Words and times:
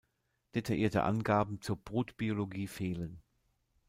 Detaillierte 0.55 1.03
Angaben 1.03 1.61
zur 1.61 1.75
Brutbiologie 1.77 2.65
fehlen. 2.67 3.21